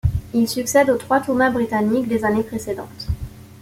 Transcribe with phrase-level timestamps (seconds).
[0.33, 3.07] Il succède aux trois tournois britanniques des années précédentes.